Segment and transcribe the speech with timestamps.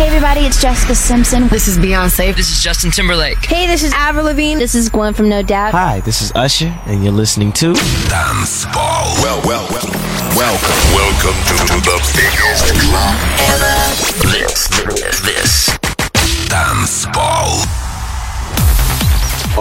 [0.00, 1.46] Hey everybody, it's Jessica Simpson.
[1.48, 2.34] This is Beyonce.
[2.34, 3.44] This is Justin Timberlake.
[3.44, 4.58] Hey, this is Avril Lavigne.
[4.58, 5.72] This is Gwen from No Doubt.
[5.72, 7.74] Hi, this is Usher, and you're listening to
[8.08, 9.14] Dance Ball.
[9.20, 9.84] Well, well, well.
[10.34, 10.80] Welcome.
[10.96, 13.14] Welcome to, to the biggest club
[13.52, 13.76] ever.
[14.32, 16.48] This, this, this.
[16.48, 17.89] Dance Ball.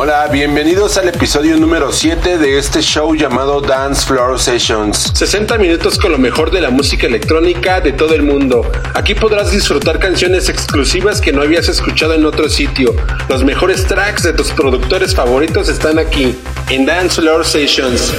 [0.02, 5.11] Hola, bienvenidos al episodio número 7 de este show llamado Dance Floor Sessions.
[5.14, 8.61] 60 minutos con lo mejor de la música electrónica de todo el mundo.
[8.93, 12.96] Aquí podrás disfrutar canciones exclusivas que no habías escuchado en otro sitio.
[13.27, 16.33] Los mejores tracks de tus productores favoritos están aquí,
[16.69, 18.13] en Dance Floor Sessions.